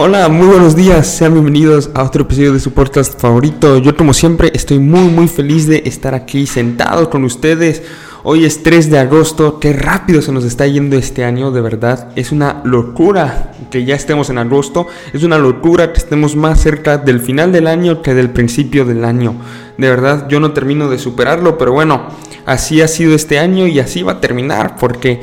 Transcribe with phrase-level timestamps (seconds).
[0.00, 3.78] Hola, muy buenos días, sean bienvenidos a otro episodio de su podcast favorito.
[3.78, 7.82] Yo como siempre estoy muy muy feliz de estar aquí sentado con ustedes.
[8.22, 12.12] Hoy es 3 de agosto, qué rápido se nos está yendo este año, de verdad.
[12.14, 16.96] Es una locura que ya estemos en agosto, es una locura que estemos más cerca
[16.96, 19.34] del final del año que del principio del año.
[19.78, 22.06] De verdad, yo no termino de superarlo, pero bueno,
[22.46, 25.22] así ha sido este año y así va a terminar, porque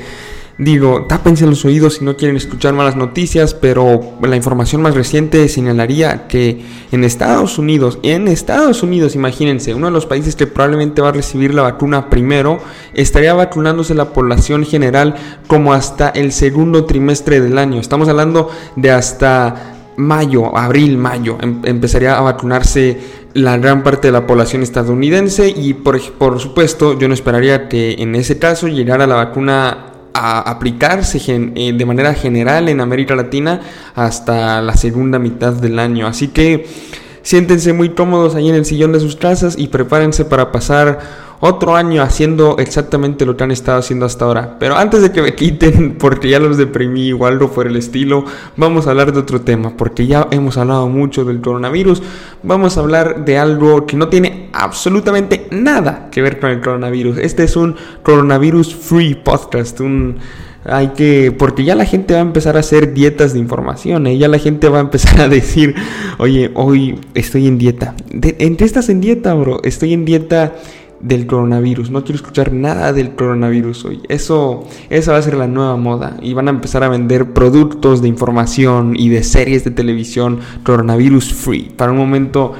[0.58, 5.50] Digo, tápense los oídos si no quieren escuchar malas noticias, pero la información más reciente
[5.50, 6.64] señalaría que
[6.94, 11.12] en Estados Unidos, en Estados Unidos, imagínense, uno de los países que probablemente va a
[11.12, 12.60] recibir la vacuna primero,
[12.94, 15.16] estaría vacunándose la población general
[15.48, 17.82] como hasta el segundo trimestre del año.
[17.82, 22.98] Estamos hablando de hasta mayo, abril, mayo, em, empezaría a vacunarse
[23.34, 27.96] la gran parte de la población estadounidense y por, por supuesto yo no esperaría que
[28.00, 33.60] en ese caso llegara la vacuna a aplicarse eh, de manera general en América Latina
[33.96, 36.08] hasta la segunda mitad del año.
[36.08, 36.66] Así que
[37.22, 41.76] siéntense muy cómodos ahí en el sillón de sus casas y prepárense para pasar otro
[41.76, 44.58] año haciendo exactamente lo que han estado haciendo hasta ahora.
[44.60, 48.26] Pero antes de que me quiten, porque ya los deprimí o algo por el estilo,
[48.58, 52.02] vamos a hablar de otro tema, porque ya hemos hablado mucho del coronavirus.
[52.44, 57.18] Vamos a hablar de algo que no tiene absolutamente nada que ver con el coronavirus.
[57.18, 60.18] Este es un coronavirus free podcast, un
[60.68, 64.18] hay que, porque ya la gente va a empezar a hacer dietas de información, ¿eh?
[64.18, 65.76] ya la gente va a empezar a decir,
[66.18, 67.94] oye, hoy estoy en dieta.
[68.10, 69.62] ¿En qué estás en dieta, bro?
[69.64, 70.56] Estoy en dieta
[71.06, 71.92] del coronavirus.
[71.92, 74.02] No quiero escuchar nada del coronavirus hoy.
[74.10, 76.18] Eso, esa va a ser la nueva moda.
[76.22, 81.34] Y van a empezar a vender productos de información y de series de televisión coronavirus
[81.34, 81.72] free.
[81.76, 82.54] Para un momento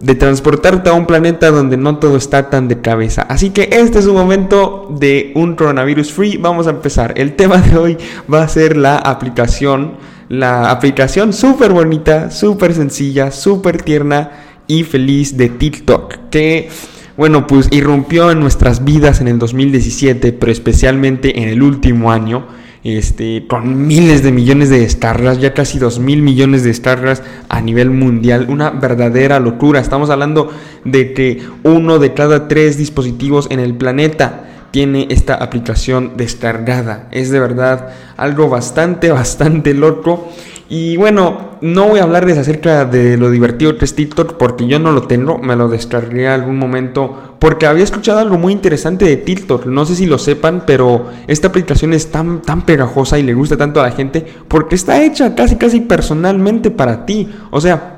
[0.00, 3.22] de transportarte a un planeta donde no todo está tan de cabeza.
[3.22, 6.36] Así que este es un momento de un coronavirus free.
[6.36, 7.14] Vamos a empezar.
[7.16, 7.96] El tema de hoy
[8.32, 9.94] va a ser la aplicación.
[10.28, 14.30] La aplicación súper bonita, súper sencilla, súper tierna
[14.66, 16.28] y feliz de TikTok.
[16.30, 16.68] Que
[17.16, 22.46] bueno, pues irrumpió en nuestras vidas en el 2017, pero especialmente en el último año,
[22.84, 27.60] este, con miles de millones de descargas, ya casi 2 mil millones de descargas a
[27.60, 29.80] nivel mundial, una verdadera locura.
[29.80, 30.50] Estamos hablando
[30.84, 37.08] de que uno de cada tres dispositivos en el planeta tiene esta aplicación descargada.
[37.10, 40.30] Es de verdad algo bastante, bastante loco.
[40.68, 44.80] Y bueno, no voy a hablarles acerca de lo divertido que es TikTok porque yo
[44.80, 49.16] no lo tengo, me lo descargué algún momento porque había escuchado algo muy interesante de
[49.16, 53.34] TikTok, no sé si lo sepan, pero esta aplicación es tan, tan pegajosa y le
[53.34, 57.95] gusta tanto a la gente porque está hecha casi casi personalmente para ti, o sea,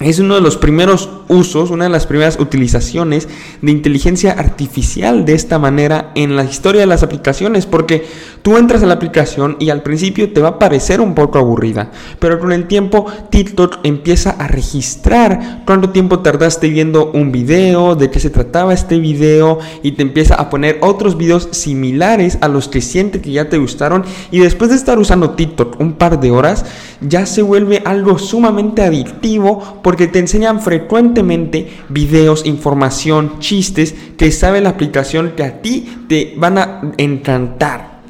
[0.00, 3.28] es uno de los primeros usos, una de las primeras utilizaciones
[3.62, 8.06] de inteligencia artificial de esta manera en la historia de las aplicaciones, porque
[8.42, 11.90] tú entras a la aplicación y al principio te va a parecer un poco aburrida,
[12.18, 18.10] pero con el tiempo TikTok empieza a registrar cuánto tiempo tardaste viendo un video, de
[18.10, 22.68] qué se trataba este video y te empieza a poner otros videos similares a los
[22.68, 26.30] que siente que ya te gustaron y después de estar usando TikTok un par de
[26.30, 26.66] horas
[27.00, 34.60] ya se vuelve algo sumamente adictivo porque te enseñan frecuentemente videos, información, chistes que sabe
[34.60, 38.00] la aplicación que a ti te van a encantar.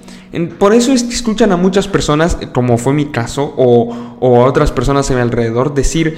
[0.59, 3.93] Por eso es que escuchan a muchas personas, como fue mi caso, o,
[4.23, 6.17] a otras personas a mi alrededor, decir,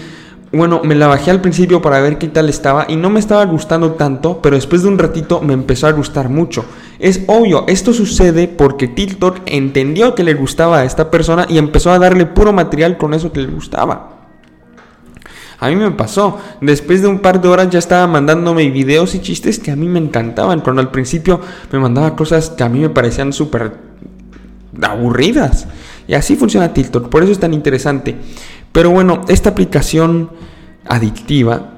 [0.53, 3.45] bueno, me la bajé al principio para ver qué tal estaba y no me estaba
[3.45, 6.65] gustando tanto, pero después de un ratito me empezó a gustar mucho.
[7.01, 11.91] Es obvio, esto sucede porque TikTok entendió que le gustaba a esta persona y empezó
[11.91, 14.18] a darle puro material con eso que le gustaba.
[15.61, 16.39] A mí me pasó.
[16.61, 19.89] Después de un par de horas ya estaba mandándome videos y chistes que a mí
[19.89, 20.61] me encantaban.
[20.61, 21.41] Cuando al principio
[21.73, 23.73] me mandaba cosas que a mí me parecían súper
[24.81, 25.67] aburridas.
[26.07, 27.09] Y así funciona TikTok.
[27.09, 28.17] Por eso es tan interesante.
[28.71, 30.31] Pero bueno, esta aplicación
[30.87, 31.75] adictiva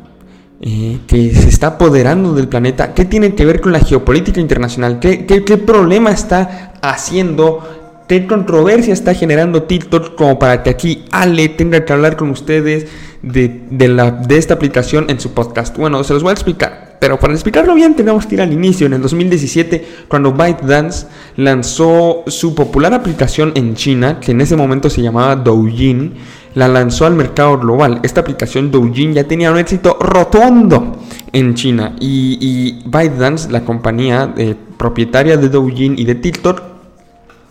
[0.60, 4.98] eh, que se está apoderando del planeta, ¿qué tiene que ver con la geopolítica internacional?
[5.00, 7.62] ¿Qué, qué, qué problema está haciendo
[8.10, 12.88] ¿Qué controversia está generando TikTok como para que aquí Ale tenga que hablar con ustedes
[13.22, 15.76] de, la, de esta aplicación en su podcast?
[15.76, 16.90] Bueno, se los voy a explicar.
[17.00, 21.06] Pero para explicarlo bien tenemos que ir al inicio, en el 2017, cuando ByteDance
[21.36, 26.12] lanzó su popular aplicación en China, que en ese momento se llamaba Douyin,
[26.54, 28.00] la lanzó al mercado global.
[28.02, 30.98] Esta aplicación Douyin ya tenía un éxito rotundo
[31.32, 36.62] en China y, y ByteDance, la compañía eh, propietaria de Douyin y de TikTok,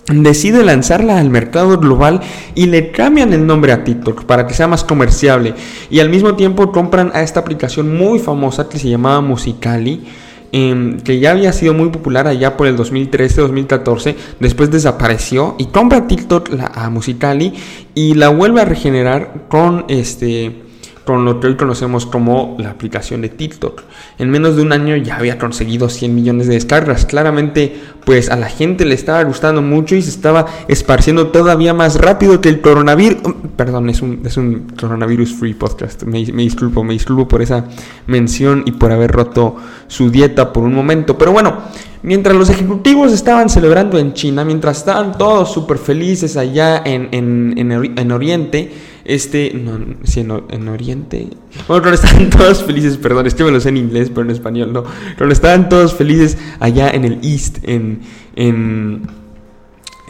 [0.09, 2.21] decide lanzarla al mercado global
[2.55, 5.53] y le cambian el nombre a TikTok para que sea más comerciable.
[5.89, 10.03] Y al mismo tiempo compran a esta aplicación muy famosa que se llamaba Musicali
[10.51, 16.07] em, que ya había sido muy popular allá por el 2013-2014, después desapareció y compra
[16.07, 17.53] TikTok a Musicali
[17.93, 20.68] y la vuelve a regenerar con este
[21.09, 23.81] con lo que hoy conocemos como la aplicación de TikTok.
[24.19, 27.07] En menos de un año ya había conseguido 100 millones de descargas.
[27.07, 31.95] Claramente, pues a la gente le estaba gustando mucho y se estaba esparciendo todavía más
[31.95, 33.23] rápido que el coronavirus.
[33.23, 36.03] Oh, perdón, es un, es un coronavirus free podcast.
[36.03, 37.65] Me, me disculpo, me disculpo por esa
[38.05, 39.55] mención y por haber roto
[39.87, 41.17] su dieta por un momento.
[41.17, 41.57] Pero bueno,
[42.01, 47.93] Mientras los ejecutivos estaban celebrando en China, mientras estaban todos súper felices allá en, en,
[47.97, 48.71] en, Oriente,
[49.09, 51.27] este, no, sí, en, Oriente,
[51.67, 54.29] bueno, cuando estaban todos felices, perdón, es que me lo sé en inglés, pero en
[54.29, 54.83] español no,
[55.17, 58.01] cuando estaban todos felices allá en el East, en,
[58.35, 59.07] en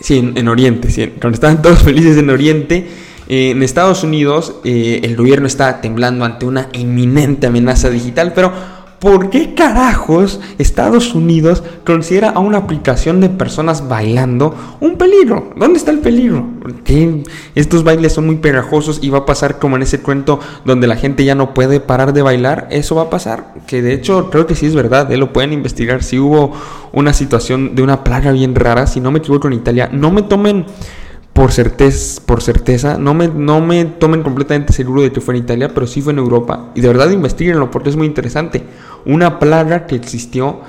[0.01, 2.87] sí, en, Oriente, sí, cuando estaban todos felices en Oriente,
[3.29, 8.51] eh, en Estados Unidos eh, el gobierno estaba temblando ante una inminente amenaza digital, pero
[8.99, 15.53] ¿Por qué carajos Estados Unidos considera a una aplicación de personas bailando un peligro?
[15.55, 16.45] ¿Dónde está el peligro?
[16.83, 17.23] Que
[17.55, 20.97] estos bailes son muy pegajosos y va a pasar como en ese cuento donde la
[20.97, 22.67] gente ya no puede parar de bailar.
[22.71, 23.53] Eso va a pasar.
[23.67, 25.09] Que de hecho creo que sí es verdad.
[25.11, 25.17] ¿eh?
[25.17, 26.03] Lo pueden investigar.
[26.03, 26.51] Si hubo
[26.91, 30.23] una situación de una plaga bien rara, si no me equivoco en Italia, no me
[30.23, 30.65] tomen
[31.39, 35.43] por certeza, por certeza, no me, no me tomen completamente seguro de que fue en
[35.43, 36.71] Italia, pero sí fue en Europa.
[36.75, 38.65] Y de verdad investiguenlo porque es muy interesante.
[39.05, 40.59] Una plaga que existió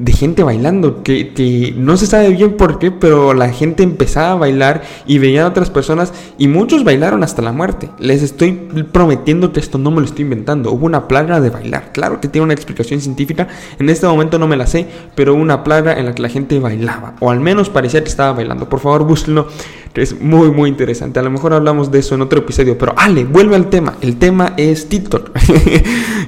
[0.00, 4.34] de gente bailando, que, no se sabe bien por qué, pero la gente empezaba a
[4.36, 7.90] bailar y veían a otras personas y muchos bailaron hasta la muerte.
[7.98, 8.52] Les estoy
[8.92, 10.70] prometiendo que esto no me lo estoy inventando.
[10.72, 11.92] Hubo una plaga de bailar.
[11.92, 13.48] Claro que tiene una explicación científica.
[13.78, 16.28] En este momento no me la sé, pero hubo una plaga en la que la
[16.28, 18.68] gente bailaba, o al menos parecía que estaba bailando.
[18.68, 19.48] Por favor, búsquenlo,
[19.92, 21.18] que es muy, muy interesante.
[21.18, 23.94] A lo mejor hablamos de eso en otro episodio, pero Ale, vuelve al tema.
[24.00, 25.30] El tema es TikTok.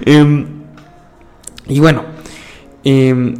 [0.07, 0.47] Em,
[1.69, 2.05] y bueno,
[2.85, 3.35] eh,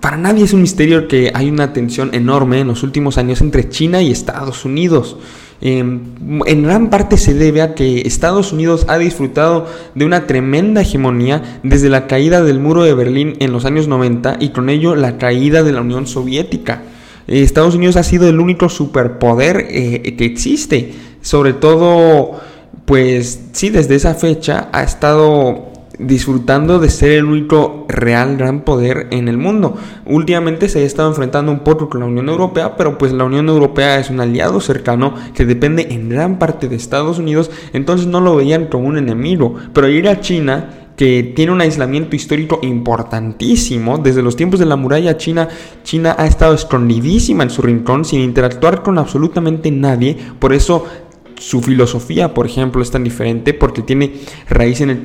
[0.00, 3.68] para nadie es un misterio que hay una tensión enorme en los últimos años entre
[3.68, 5.16] China y Estados Unidos.
[5.62, 6.00] Em,
[6.46, 11.60] en gran parte se debe a que Estados Unidos ha disfrutado de una tremenda hegemonía
[11.62, 15.18] desde la caída del muro de Berlín en los años 90 y con ello la
[15.18, 16.82] caída de la Unión Soviética.
[17.26, 22.40] Estados Unidos ha sido el único superpoder eh, que existe, sobre todo,
[22.86, 25.70] pues sí, desde esa fecha ha estado
[26.00, 29.76] disfrutando de ser el único real gran poder en el mundo.
[30.06, 33.48] Últimamente se ha estado enfrentando un poco con la Unión Europea, pero pues la Unión
[33.48, 38.20] Europea es un aliado cercano que depende en gran parte de Estados Unidos, entonces no
[38.20, 39.54] lo veían como un enemigo.
[39.72, 40.70] Pero ir a China
[41.00, 43.96] que tiene un aislamiento histórico importantísimo.
[43.96, 45.48] Desde los tiempos de la muralla china,
[45.82, 50.18] China ha estado escondidísima en su rincón sin interactuar con absolutamente nadie.
[50.38, 50.84] Por eso
[51.40, 54.12] su filosofía, por ejemplo, es tan diferente porque tiene
[54.48, 55.02] raíz en el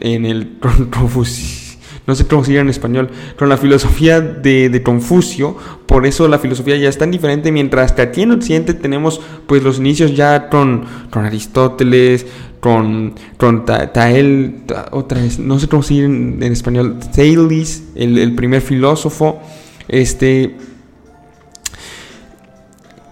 [0.00, 0.58] en el
[2.06, 6.76] no sé cómo se en español, con la filosofía de, Confucio, por eso la filosofía
[6.76, 10.84] ya es tan diferente, mientras que aquí en Occidente tenemos pues los inicios ya con,
[11.12, 12.26] Aristóteles,
[12.60, 18.34] con, con Tael, otra vez, no sé cómo se en, en español, Thales, el, el
[18.34, 19.40] primer filósofo,
[19.88, 20.56] este,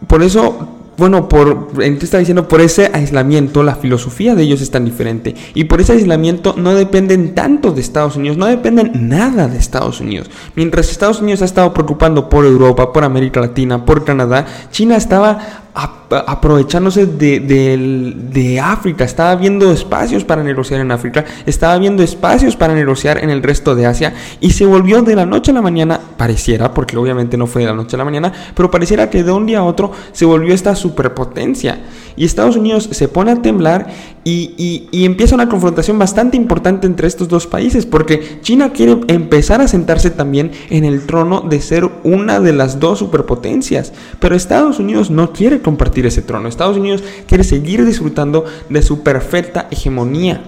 [0.08, 4.70] por eso bueno, por, te está diciendo, por ese aislamiento, la filosofía de ellos es
[4.70, 5.34] tan diferente.
[5.54, 10.02] Y por ese aislamiento no dependen tanto de Estados Unidos, no dependen nada de Estados
[10.02, 10.30] Unidos.
[10.56, 15.69] Mientras Estados Unidos ha estado preocupando por Europa, por América Latina, por Canadá, China estaba
[16.10, 22.74] aprovechándose de, de, África, estaba viendo espacios para negociar en África, estaba viendo espacios para
[22.74, 26.00] negociar en el resto de Asia y se volvió de la noche a la mañana,
[26.16, 29.30] pareciera, porque obviamente no fue de la noche a la mañana, pero pareciera que de
[29.30, 31.80] un día a otro se volvió esta superpotencia.
[32.16, 33.86] Y Estados Unidos se pone a temblar
[34.24, 39.62] y, y, empieza una confrontación bastante importante entre estos dos países, porque China quiere empezar
[39.62, 44.78] a sentarse también en el trono de ser una de las dos superpotencias, pero Estados
[44.78, 46.48] Unidos no quiere compartir ese trono.
[46.48, 50.42] Estados Unidos quiere seguir disfrutando de su perfecta hegemonía.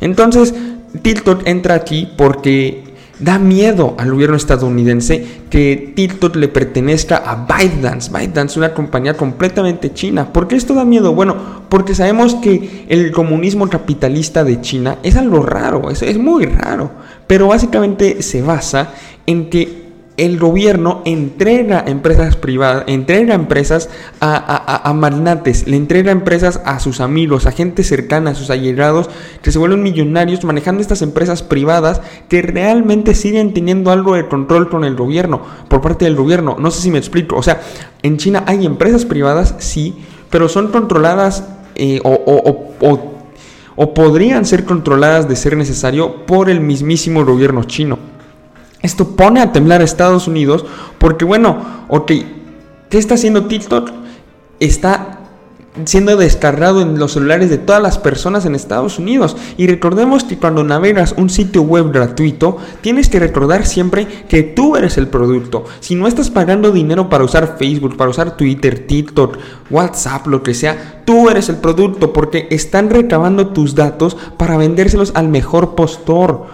[0.00, 0.54] Entonces,
[1.02, 2.86] TikTok entra aquí porque
[3.18, 8.10] Da miedo al gobierno estadounidense que TikTok le pertenezca a ByteDance.
[8.12, 10.34] ByteDance, una compañía completamente china.
[10.34, 11.14] ¿Por qué esto da miedo?
[11.14, 11.34] Bueno,
[11.70, 16.90] porque sabemos que el comunismo capitalista de China es algo raro, es muy raro.
[17.26, 18.92] Pero básicamente se basa
[19.24, 19.85] en que
[20.16, 27.00] el gobierno entrega empresas privadas, entrega empresas a, a, magnates, le entrega empresas a sus
[27.00, 29.10] amigos, a gente cercana, a sus allegados,
[29.42, 34.70] que se vuelven millonarios manejando estas empresas privadas que realmente siguen teniendo algo de control
[34.70, 36.56] con el gobierno, por parte del gobierno.
[36.58, 37.36] No sé si me explico.
[37.36, 37.60] O sea,
[38.02, 39.96] en China hay empresas privadas, sí,
[40.30, 41.44] pero son controladas
[41.74, 43.14] eh, o, o,
[43.76, 48.15] o podrían ser controladas de ser necesario por el mismísimo gobierno chino.
[48.82, 50.64] Esto pone a temblar a Estados Unidos
[50.98, 52.12] porque, bueno, ok,
[52.90, 53.90] ¿qué está haciendo TikTok?
[54.60, 55.16] Está
[55.84, 59.36] siendo descargado en los celulares de todas las personas en Estados Unidos.
[59.56, 64.76] Y recordemos que cuando navegas un sitio web gratuito, tienes que recordar siempre que tú
[64.76, 65.64] eres el producto.
[65.80, 69.36] Si no estás pagando dinero para usar Facebook, para usar Twitter, TikTok,
[69.70, 75.12] WhatsApp, lo que sea, tú eres el producto porque están recabando tus datos para vendérselos
[75.14, 76.46] al mejor postor.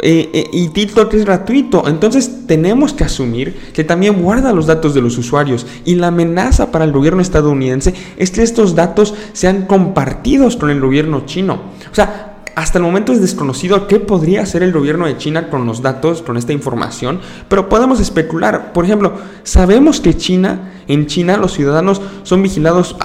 [0.00, 1.88] Eh, eh, y TikTok es gratuito.
[1.88, 5.66] Entonces tenemos que asumir que también guarda los datos de los usuarios.
[5.84, 10.80] Y la amenaza para el gobierno estadounidense es que estos datos sean compartidos con el
[10.80, 11.60] gobierno chino.
[11.90, 15.66] O sea, hasta el momento es desconocido qué podría hacer el gobierno de China con
[15.66, 18.72] los datos, con esta información, pero podemos especular.
[18.72, 19.12] Por ejemplo,
[19.42, 22.96] sabemos que China, en China los ciudadanos son vigilados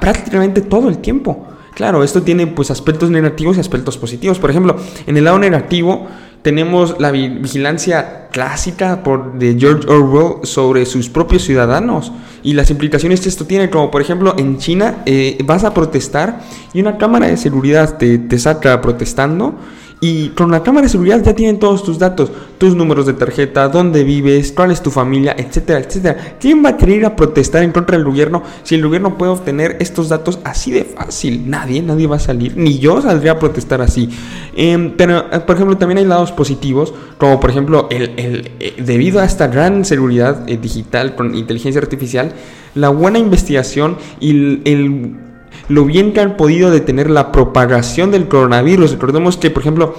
[0.00, 1.48] prácticamente todo el tiempo.
[1.74, 4.38] Claro, esto tiene pues aspectos negativos y aspectos positivos.
[4.38, 4.76] Por ejemplo,
[5.06, 6.06] en el lado negativo,
[6.42, 12.12] tenemos la vigilancia clásica por, de George Orwell sobre sus propios ciudadanos.
[12.42, 16.40] Y las implicaciones que esto tiene, como por ejemplo en China eh, vas a protestar
[16.72, 19.54] y una cámara de seguridad te, te saca protestando
[20.00, 23.68] y con la cámara de seguridad ya tienen todos tus datos, tus números de tarjeta,
[23.68, 26.36] dónde vives, cuál es tu familia, etcétera, etcétera.
[26.40, 29.32] ¿Quién va a querer ir a protestar en contra del gobierno si el gobierno puede
[29.32, 31.50] obtener estos datos así de fácil?
[31.50, 34.08] Nadie, nadie va a salir, ni yo saldría a protestar así.
[34.56, 38.74] Em, pero, eh, por ejemplo, también hay lados positivos, como por ejemplo, el, el, eh,
[38.78, 42.32] debido a esta gran seguridad eh, digital con inteligencia artificial,
[42.74, 44.30] la buena investigación y
[44.64, 45.29] el
[45.70, 48.90] lo bien que han podido detener la propagación del coronavirus.
[48.92, 49.94] Recordemos que, por ejemplo,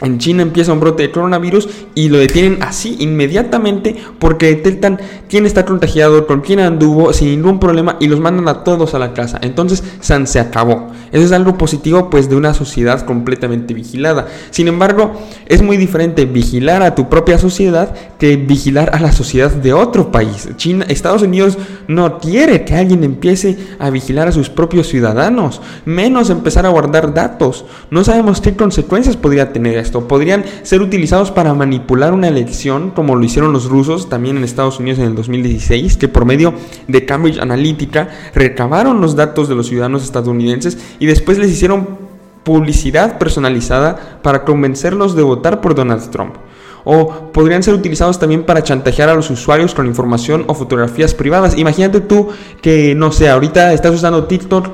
[0.00, 5.44] en China empieza un brote de coronavirus y lo detienen así inmediatamente porque detectan quién
[5.44, 9.12] está contagiado, con quién anduvo, sin ningún problema y los mandan a todos a la
[9.12, 9.38] casa.
[9.42, 10.88] Entonces, San se acabó.
[11.10, 14.28] Eso es algo positivo pues de una sociedad completamente vigilada.
[14.50, 15.12] Sin embargo,
[15.46, 20.12] es muy diferente vigilar a tu propia sociedad que vigilar a la sociedad de otro
[20.12, 20.48] país.
[20.56, 26.30] China, Estados Unidos no quiere que alguien empiece a vigilar a sus propios ciudadanos, menos
[26.30, 27.64] empezar a guardar datos.
[27.90, 33.24] No sabemos qué consecuencias podría tener Podrían ser utilizados para manipular una elección, como lo
[33.24, 36.54] hicieron los rusos también en Estados Unidos en el 2016, que por medio
[36.86, 42.08] de Cambridge Analytica recabaron los datos de los ciudadanos estadounidenses y después les hicieron
[42.48, 46.36] publicidad personalizada para convencerlos de votar por Donald Trump.
[46.84, 51.58] O podrían ser utilizados también para chantajear a los usuarios con información o fotografías privadas.
[51.58, 52.28] Imagínate tú
[52.62, 54.68] que, no sé, ahorita estás usando TikTok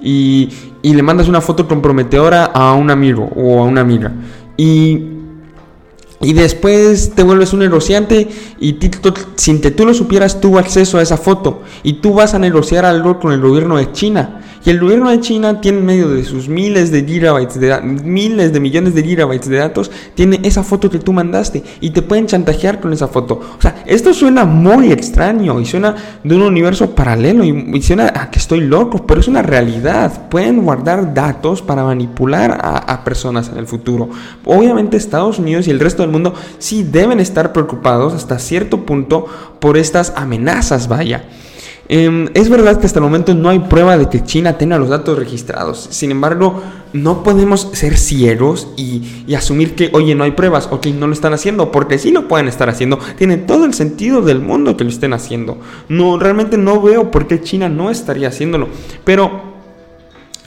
[0.00, 0.48] y,
[0.80, 4.12] y le mandas una foto comprometedora a un amigo o a una amiga.
[4.60, 5.17] Y,
[6.20, 8.76] y después te vuelves un negociante y
[9.36, 11.62] sin que tú lo supieras, tuvo acceso a esa foto.
[11.82, 14.40] Y tú vas a negociar algo con el gobierno de China.
[14.64, 18.52] Y el gobierno de China tiene en medio de sus miles de gigabytes, de miles
[18.52, 22.26] de millones de gigabytes de datos, tiene esa foto que tú mandaste y te pueden
[22.26, 23.40] chantajear con esa foto.
[23.56, 25.94] O sea, esto suena muy extraño y suena
[26.24, 30.28] de un universo paralelo y, suena a que estoy loco, pero es una realidad.
[30.28, 34.10] Pueden guardar datos para manipular a, a personas en el futuro.
[34.44, 39.26] Obviamente Estados Unidos y el resto mundo sí deben estar preocupados hasta cierto punto
[39.60, 41.24] por estas amenazas, vaya.
[41.90, 44.90] Em, es verdad que hasta el momento no hay prueba de que China tenga los
[44.90, 45.88] datos registrados.
[45.90, 46.62] Sin embargo,
[46.92, 51.32] no podemos ser ciegos y, asumir que, oye, no hay pruebas, ok, no lo están
[51.32, 52.98] haciendo, porque sí lo pueden estar haciendo.
[53.16, 55.58] Tiene todo el sentido del mundo que lo estén haciendo.
[55.88, 58.68] No, realmente no veo por qué China no estaría haciéndolo.
[59.04, 59.30] Pero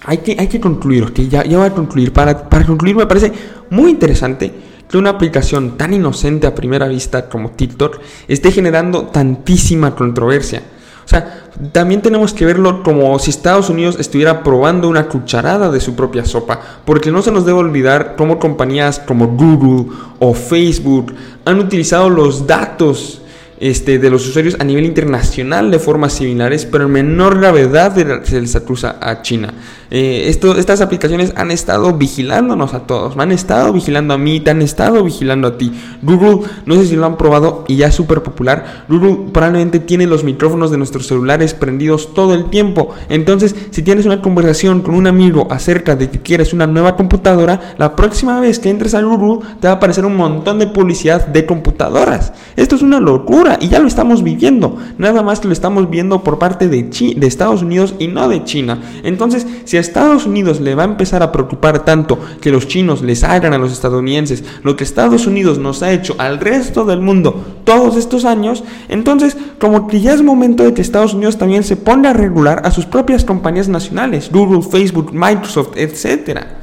[0.06, 2.14] hay que, hay que concluir, ok, ya, ya voy a concluir.
[2.14, 3.32] Para, para concluir, me parece
[3.72, 9.96] muy interesante que una aplicación tan inocente a primera vista como TikTok esté generando tantísima
[9.96, 10.62] controversia.
[11.06, 15.80] O sea, también tenemos que verlo como si Estados Unidos estuviera probando una cucharada de
[15.80, 21.14] su propia sopa, porque no se nos debe olvidar cómo compañías como Google o Facebook
[21.46, 23.22] han utilizado los datos
[23.60, 27.94] este, de los usuarios a nivel internacional de formas similares, pero en menor gravedad
[28.24, 29.54] se les acusa a China.
[29.94, 34.52] Eh, estas aplicaciones han estado vigilándonos a todos, me han estado vigilando a mí, te
[34.52, 35.74] han estado vigilando a ti.
[36.02, 40.08] Google, no sé si lo han probado y ya es súper popular, Google probablemente tiene
[40.08, 42.92] los micrófonos de nuestros celulares prendidos todo el tiempo.
[43.10, 47.76] Entonces, si tienes una conversación con un amigo acerca de que quieres una nueva computadora,
[47.78, 51.28] la próxima vez que entres a Google te va a aparecer un montón de publicidad
[51.28, 52.32] de computadoras.
[52.56, 54.78] Esto es una locura y ya lo estamos viviendo.
[54.98, 56.90] Nada más que lo estamos viendo por parte de,
[57.28, 58.80] Estados Unidos y no de China.
[59.04, 63.24] Entonces, si Estados Unidos le va a empezar a preocupar tanto que los chinos les
[63.24, 67.44] hagan a los estadounidenses lo que Estados Unidos nos ha hecho al resto del mundo
[67.66, 71.76] todos estos años, entonces como que ya es momento de que Estados Unidos también se
[71.76, 76.60] ponga a regular a sus propias compañías nacionales, Google, Facebook, Microsoft, etcétera.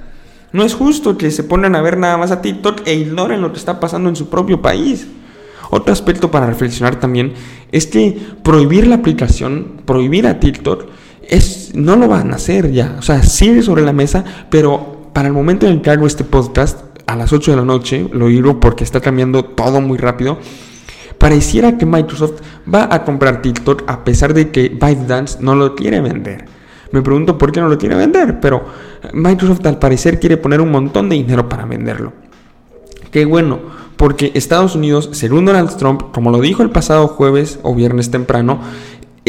[0.53, 3.53] No es justo que se pongan a ver nada más a TikTok e ignoren lo
[3.53, 5.07] que está pasando en su propio país.
[5.71, 7.35] Otro aspecto para reflexionar también
[7.73, 10.87] es que prohibir la aplicación, prohibir a TikTok,
[11.29, 12.97] es, no lo van a hacer ya.
[12.99, 16.81] O sea, sigue sobre la mesa, pero para el momento en que hago este podcast,
[17.07, 20.39] a las 8 de la noche, lo digo porque está cambiando todo muy rápido,
[21.17, 22.41] pareciera que Microsoft
[22.73, 26.45] va a comprar TikTok a pesar de que ByteDance no lo quiere vender.
[26.93, 28.65] Me pregunto por qué no lo quiere vender, pero
[29.15, 32.13] Microsoft al parecer quiere poner un montón de dinero para venderlo.
[33.11, 33.59] Qué bueno,
[33.97, 38.61] porque Estados Unidos, según Donald Trump, como lo dijo el pasado jueves o viernes temprano,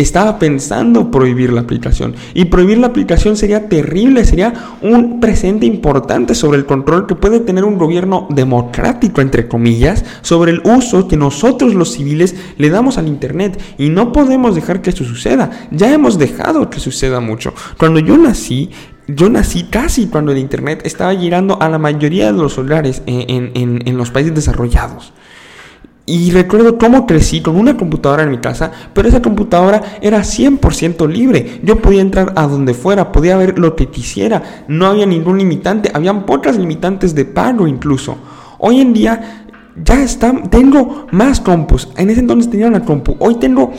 [0.02, 2.16] estaba pensando prohibir la aplicación.
[2.34, 7.40] Y prohibir la aplicación sería terrible, sería un presente importante sobre el control que puede
[7.40, 12.98] tener un gobierno democrático, entre comillas, sobre el uso que nosotros los civiles le damos
[12.98, 13.62] al Internet.
[13.78, 15.52] Y no podemos dejar que eso suceda.
[15.72, 17.54] Ya hemos dejado que suceda mucho.
[17.78, 18.70] Cuando yo nací,
[19.08, 23.52] yo nací casi cuando el Internet estaba llegando a la mayoría de los hogares en,
[23.54, 25.14] en los países desarrollados.
[26.10, 31.08] Y recuerdo cómo crecí con una computadora en mi casa, pero esa computadora era 100%
[31.08, 31.60] libre.
[31.62, 34.66] Yo podía entrar a donde fuera, podía ver lo que quisiera.
[34.68, 38.18] No había ningún limitante, habían pocas limitantes de pago incluso.
[38.58, 41.90] Hoy en día ya está, tengo más compus.
[41.96, 43.16] En ese entonces tenía una compu.
[43.20, 43.72] Hoy tengo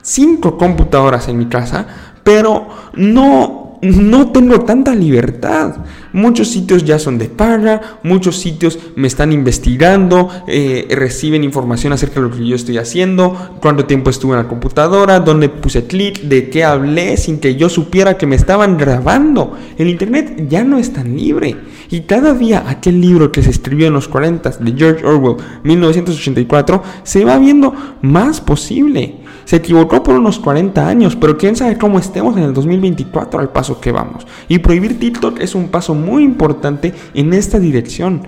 [0.00, 1.88] cinco computadoras en mi casa,
[2.22, 5.76] pero no no tengo tanta libertad.
[6.12, 12.20] Muchos sitios ya son de paga, muchos sitios me están investigando, eh, reciben información acerca
[12.20, 16.20] de lo que yo estoy haciendo, cuánto tiempo estuve en la computadora, dónde puse clic,
[16.22, 19.54] de qué hablé sin que yo supiera que me estaban grabando.
[19.76, 21.56] El Internet ya no es tan libre.
[21.90, 26.82] Y cada día aquel libro que se escribió en los 40 de George Orwell, 1984,
[27.02, 29.16] se va viendo más posible.
[29.44, 33.50] Se equivocó por unos 40 años, pero quién sabe cómo estemos en el 2024 al
[33.80, 34.26] que vamos.
[34.48, 38.22] Y prohibir TikTok es un paso muy importante en esta dirección.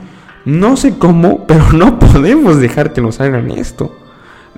[0.44, 3.96] No sé cómo, pero no podemos dejar que nos hagan esto.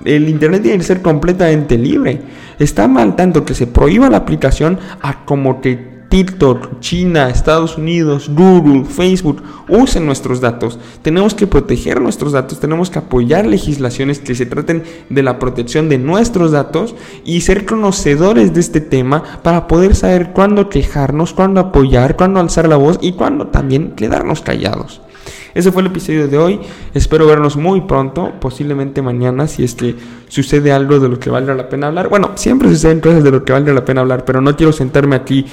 [0.05, 2.21] El Internet tiene que ser completamente libre.
[2.57, 8.29] Está mal tanto que se prohíba la aplicación a como que TikTok, China, Estados Unidos,
[8.33, 10.79] Google, Facebook usen nuestros datos.
[11.03, 15.87] Tenemos que proteger nuestros datos, tenemos que apoyar legislaciones que se traten de la protección
[15.87, 21.59] de nuestros datos y ser conocedores de este tema para poder saber cuándo quejarnos, cuándo
[21.59, 25.01] apoyar, cuándo alzar la voz y cuándo también quedarnos callados.
[25.53, 26.59] Ese fue el episodio de hoy.
[26.93, 29.95] Espero vernos muy pronto, posiblemente mañana, si es que
[30.27, 32.07] sucede algo de lo que valga la pena hablar.
[32.07, 35.15] Bueno, siempre suceden cosas de lo que valga la pena hablar, pero no quiero sentarme
[35.15, 35.45] aquí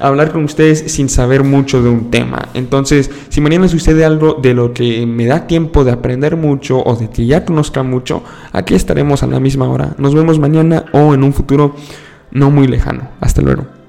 [0.00, 2.48] hablar con ustedes sin saber mucho de un tema.
[2.54, 6.96] Entonces, si mañana sucede algo de lo que me da tiempo de aprender mucho o
[6.96, 9.94] de que ya conozca mucho, aquí estaremos a la misma hora.
[9.98, 11.74] Nos vemos mañana o en un futuro
[12.30, 13.08] no muy lejano.
[13.20, 13.79] Hasta luego.